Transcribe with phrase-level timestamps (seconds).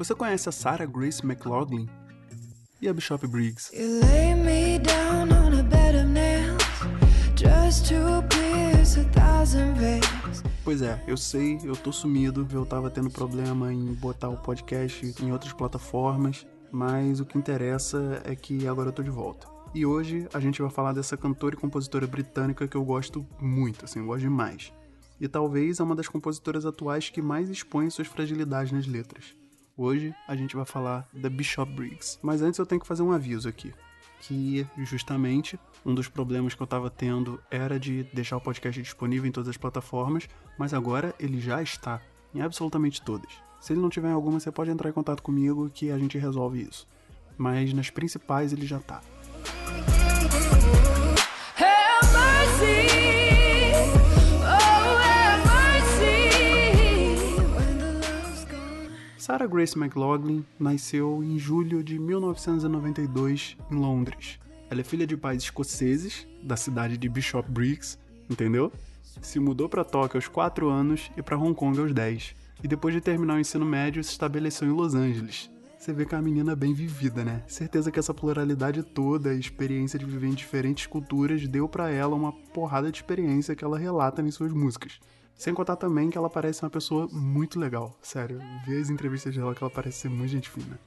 [0.00, 1.86] Você conhece a Sarah Grace McLaughlin?
[2.80, 3.70] E a Bishop Briggs?
[10.64, 15.14] Pois é, eu sei, eu tô sumido, eu tava tendo problema em botar o podcast
[15.22, 19.46] em outras plataformas, mas o que interessa é que agora eu tô de volta.
[19.74, 23.84] E hoje a gente vai falar dessa cantora e compositora britânica que eu gosto muito,
[23.84, 24.72] assim, eu gosto demais.
[25.20, 29.38] E talvez é uma das compositoras atuais que mais expõe suas fragilidades nas letras.
[29.82, 32.18] Hoje a gente vai falar da Bishop Briggs.
[32.20, 33.72] Mas antes eu tenho que fazer um aviso aqui.
[34.20, 39.26] Que justamente um dos problemas que eu estava tendo era de deixar o podcast disponível
[39.26, 41.98] em todas as plataformas, mas agora ele já está
[42.34, 43.32] em absolutamente todas.
[43.58, 46.18] Se ele não tiver em alguma, você pode entrar em contato comigo que a gente
[46.18, 46.86] resolve isso.
[47.38, 49.00] Mas nas principais ele já está.
[59.30, 64.40] Sarah Grace McLaughlin nasceu em julho de 1992 em Londres.
[64.68, 67.96] Ela é filha de pais escoceses, da cidade de Bishop Briggs,
[68.28, 68.72] entendeu?
[69.22, 72.34] Se mudou para Tóquio aos 4 anos e para Hong Kong aos 10.
[72.64, 75.48] E depois de terminar o ensino médio, se estabeleceu em Los Angeles.
[75.78, 77.44] Você vê que é uma menina bem vivida, né?
[77.46, 82.16] Certeza que essa pluralidade toda, a experiência de viver em diferentes culturas, deu para ela
[82.16, 84.98] uma porrada de experiência que ela relata em suas músicas.
[85.40, 87.96] Sem contar também que ela parece uma pessoa muito legal.
[88.02, 90.78] Sério, ver as entrevistas dela que ela parece ser muito gente fina.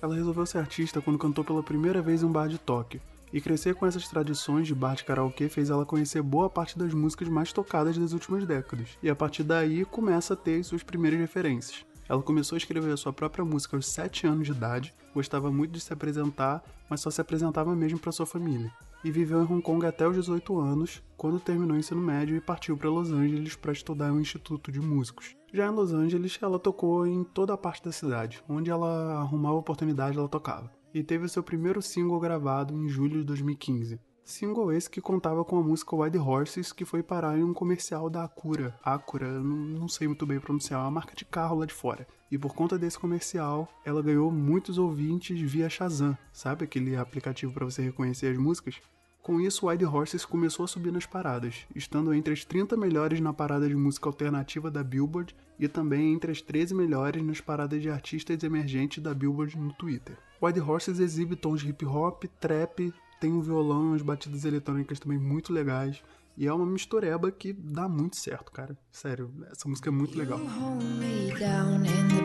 [0.00, 3.00] Ela resolveu ser artista quando cantou pela primeira vez em um bar de Tóquio.
[3.32, 6.94] E crescer com essas tradições de bar de karaokê fez ela conhecer boa parte das
[6.94, 8.90] músicas mais tocadas das últimas décadas.
[9.02, 11.84] E a partir daí começa a ter suas primeiras referências.
[12.08, 15.72] Ela começou a escrever a sua própria música aos 7 anos de idade, gostava muito
[15.72, 18.72] de se apresentar, mas só se apresentava mesmo para sua família
[19.04, 22.40] e viveu em Hong Kong até os 18 anos, quando terminou o ensino médio e
[22.40, 25.36] partiu para Los Angeles para estudar um instituto de músicos.
[25.52, 29.56] Já em Los Angeles, ela tocou em toda a parte da cidade, onde ela arrumava
[29.56, 30.70] oportunidade, ela tocava.
[30.94, 34.00] E teve seu primeiro single gravado em julho de 2015.
[34.30, 38.08] Single esse que contava com a música Wild Horses, que foi parar em um comercial
[38.08, 38.78] da Acura.
[38.82, 42.06] Acura, não, não sei muito bem pronunciar, é uma marca de carro lá de fora.
[42.30, 47.64] E por conta desse comercial, ela ganhou muitos ouvintes via Shazam, sabe aquele aplicativo para
[47.64, 48.80] você reconhecer as músicas?
[49.22, 53.34] Com isso, Wild Horses começou a subir nas paradas, estando entre as 30 melhores na
[53.34, 57.90] parada de música alternativa da Billboard e também entre as 13 melhores nas paradas de
[57.90, 60.16] artistas emergentes da Billboard no Twitter.
[60.42, 64.98] Wild Horses exibe tons de hip hop, trap, tem um violão e umas batidas eletrônicas
[64.98, 66.02] também muito legais.
[66.36, 68.74] E é uma mistureba que dá muito certo, cara.
[68.90, 70.40] Sério, essa música é muito legal.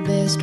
[0.05, 0.37] Briggs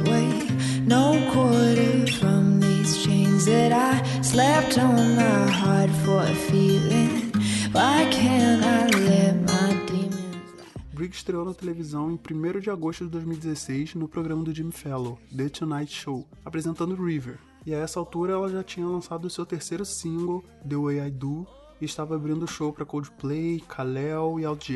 [11.22, 15.48] estreou na televisão em 1 de agosto de 2016 no programa do Jimmy Fallon, The
[15.48, 20.42] Tonight Show, apresentando River, e a essa altura ela já tinha lançado seu terceiro single,
[20.68, 21.46] The Way I Do,
[21.80, 24.68] e estava abrindo show para Coldplay, Kalel e Alt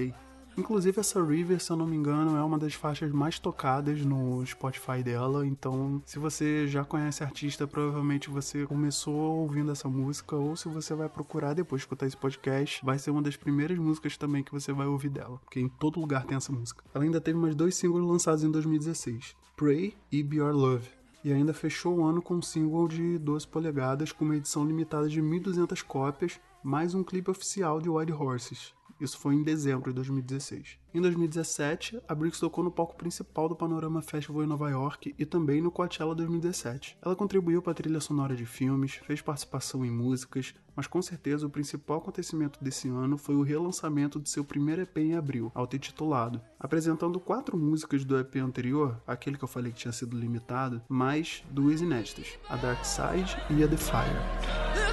[0.57, 4.45] Inclusive essa River, se eu não me engano, é uma das faixas mais tocadas no
[4.47, 10.35] Spotify dela, então se você já conhece a artista, provavelmente você começou ouvindo essa música,
[10.35, 13.79] ou se você vai procurar depois de escutar esse podcast, vai ser uma das primeiras
[13.79, 16.83] músicas também que você vai ouvir dela, porque em todo lugar tem essa música.
[16.95, 20.89] Ela ainda teve mais dois singles lançados em 2016, Pray e Be Your Love
[21.23, 25.09] e ainda fechou o ano com um single de 12 polegadas com uma edição limitada
[25.09, 28.73] de 1.200 cópias, mais um clipe oficial de Wild Horses.
[29.01, 30.79] Isso foi em dezembro de 2016.
[30.95, 35.27] Em 2017, a Briggs tocou no palco principal do Panorama Festival em Nova York e
[35.27, 36.97] também no Coachella 2017.
[37.03, 41.47] Ela contribuiu para a trilha sonora de filmes, fez participação em músicas, mas com certeza
[41.47, 46.41] o principal acontecimento desse ano foi o relançamento de seu primeiro EP em abril, auto-intitulado,
[46.59, 51.45] apresentando quatro músicas do EP anterior, aquele que eu falei que tinha sido limitado, mais
[51.51, 54.86] duas inéditas, a Dark Side e a The Fire.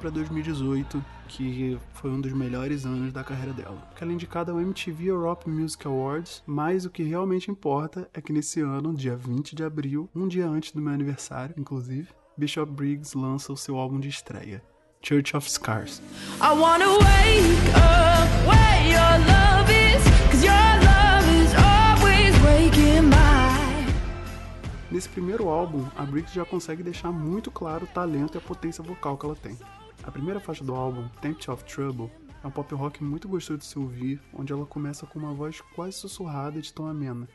[0.00, 3.76] Para 2018, que foi um dos melhores anos da carreira dela.
[4.00, 8.32] Ela é indicada ao MTV Europe Music Awards, mas o que realmente importa é que
[8.32, 13.16] nesse ano, dia 20 de abril, um dia antes do meu aniversário, inclusive, Bishop Briggs
[13.16, 14.62] lança o seu álbum de estreia,
[15.02, 16.00] Church of Scars.
[24.90, 28.82] Nesse primeiro álbum, a Briggs já consegue deixar muito claro o talento e a potência
[28.82, 29.56] vocal que ela tem.
[30.10, 32.10] A primeira faixa do álbum, Tempt of Trouble,
[32.42, 35.60] é um pop rock muito gostoso de se ouvir, onde ela começa com uma voz
[35.60, 37.28] quase sussurrada de tão amena.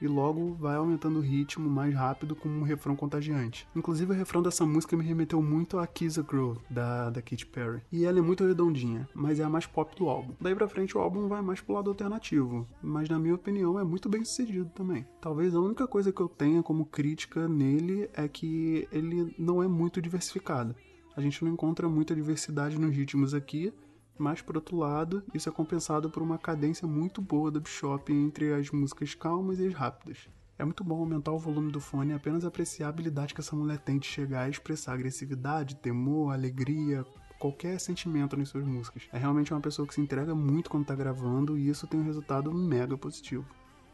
[0.00, 3.68] e logo vai aumentando o ritmo mais rápido com um refrão contagiante.
[3.74, 7.46] Inclusive o refrão dessa música me remeteu muito a Kiss a Girl, da, da Katy
[7.46, 7.82] Perry.
[7.92, 10.34] E ela é muito redondinha, mas é a mais pop do álbum.
[10.40, 13.84] Daí pra frente o álbum vai mais pro lado alternativo, mas na minha opinião é
[13.84, 15.06] muito bem sucedido também.
[15.20, 19.68] Talvez a única coisa que eu tenha como crítica nele é que ele não é
[19.68, 20.74] muito diversificado.
[21.16, 23.72] A gente não encontra muita diversidade nos ritmos aqui,
[24.18, 28.52] mas, por outro lado, isso é compensado por uma cadência muito boa da Bishop entre
[28.52, 30.28] as músicas calmas e as rápidas.
[30.58, 33.56] É muito bom aumentar o volume do fone e apenas apreciar a habilidade que essa
[33.56, 37.02] mulher tem de chegar a expressar agressividade, temor, alegria,
[37.38, 39.08] qualquer sentimento nas suas músicas.
[39.10, 42.04] É realmente uma pessoa que se entrega muito quando tá gravando e isso tem um
[42.04, 43.46] resultado mega positivo.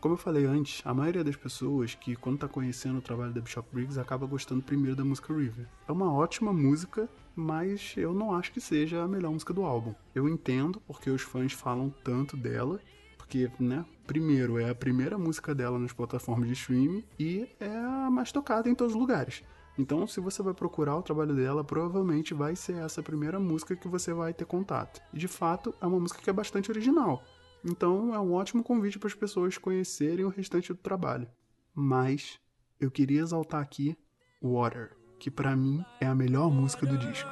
[0.03, 3.41] Como eu falei antes, a maioria das pessoas que, quando tá conhecendo o trabalho da
[3.41, 5.69] Bishop Briggs, acaba gostando primeiro da música River.
[5.87, 9.95] É uma ótima música mas eu não acho que seja a melhor música do álbum.
[10.15, 12.81] Eu entendo porque os fãs falam tanto dela,
[13.17, 18.11] porque, né, primeiro é a primeira música dela nas plataformas de streaming e é a
[18.11, 19.43] mais tocada em todos os lugares.
[19.79, 23.89] Então, se você vai procurar o trabalho dela, provavelmente vai ser essa primeira música que
[23.89, 25.01] você vai ter contato.
[25.15, 27.23] E de fato, é uma música que é bastante original.
[27.65, 31.29] Então, é um ótimo convite para as pessoas conhecerem o restante do trabalho.
[31.75, 32.39] Mas
[32.81, 33.97] eu queria exaltar aqui
[34.43, 37.31] Water que para mim é a melhor música do disco.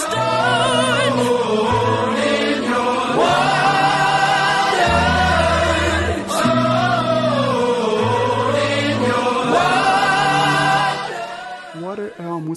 [0.00, 1.75] Water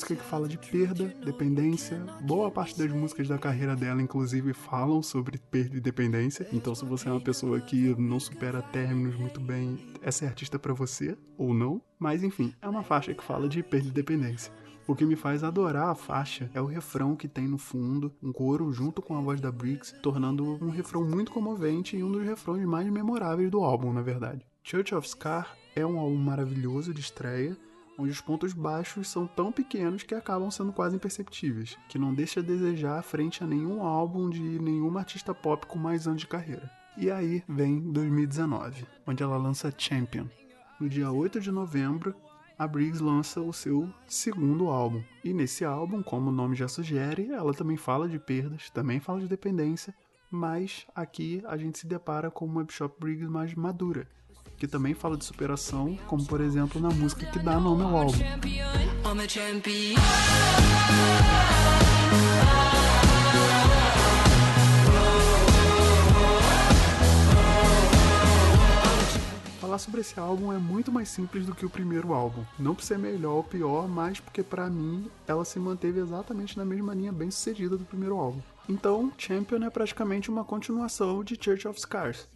[0.09, 1.99] música que fala de perda, dependência.
[2.21, 6.47] Boa parte das músicas da carreira dela, inclusive, falam sobre perda e dependência.
[6.51, 10.57] Então, se você é uma pessoa que não supera términos muito bem, essa é artista
[10.57, 11.79] para você, ou não.
[11.99, 14.51] Mas, enfim, é uma faixa que fala de perda e dependência.
[14.87, 18.33] O que me faz adorar a faixa é o refrão que tem no fundo, um
[18.33, 22.25] coro junto com a voz da Briggs, tornando um refrão muito comovente e um dos
[22.25, 24.43] refrões mais memoráveis do álbum, na verdade.
[24.63, 27.55] Church of Scar é um álbum maravilhoso de estreia,
[27.99, 32.39] onde os pontos baixos são tão pequenos que acabam sendo quase imperceptíveis, que não deixa
[32.39, 36.71] a desejar frente a nenhum álbum de nenhuma artista pop com mais anos de carreira.
[36.97, 40.27] E aí vem 2019, onde ela lança Champion.
[40.79, 42.15] No dia 8 de novembro,
[42.57, 45.03] a Briggs lança o seu segundo álbum.
[45.23, 49.19] E nesse álbum, como o nome já sugere, ela também fala de perdas, também fala
[49.19, 49.93] de dependência,
[50.31, 54.07] mas aqui a gente se depara com uma Bishop Briggs mais madura,
[54.59, 58.17] que também fala de superação, como por exemplo na música que dá nome ao álbum.
[69.61, 72.43] Falar sobre esse álbum é muito mais simples do que o primeiro álbum.
[72.57, 76.65] Não por ser melhor ou pior, mas porque para mim ela se manteve exatamente na
[76.65, 78.41] mesma linha bem sucedida do primeiro álbum.
[78.67, 82.27] Então, Champion é praticamente uma continuação de Church of Scars.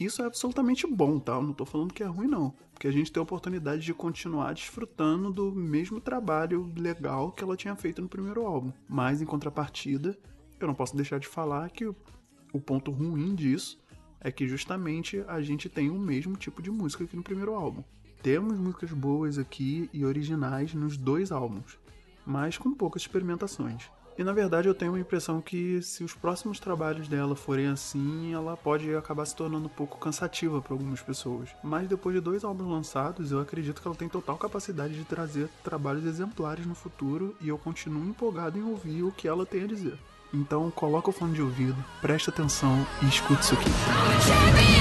[0.00, 1.34] Isso é absolutamente bom, tá?
[1.34, 2.54] Eu não tô falando que é ruim, não.
[2.72, 7.54] Porque a gente tem a oportunidade de continuar desfrutando do mesmo trabalho legal que ela
[7.54, 8.72] tinha feito no primeiro álbum.
[8.88, 10.18] Mas, em contrapartida,
[10.58, 13.78] eu não posso deixar de falar que o, ponto ruim disso
[14.22, 17.84] é que justamente a gente tem o mesmo tipo de música que no primeiro álbum.
[18.22, 21.78] Temos músicas boas aqui e originais nos dois álbuns,
[22.24, 23.90] mas com poucas experimentações.
[24.18, 28.34] E na verdade eu tenho a impressão que se os próximos trabalhos dela forem assim,
[28.34, 31.48] ela pode acabar se tornando um pouco cansativa para algumas pessoas.
[31.62, 35.48] Mas depois de dois álbuns lançados, eu acredito que ela tem total capacidade de trazer
[35.64, 39.66] trabalhos exemplares no futuro e eu continuo empolgado em ouvir o que ela tem a
[39.66, 39.98] dizer.
[40.32, 44.79] Então coloca o fone de ouvido, presta atenção e escute isso aqui.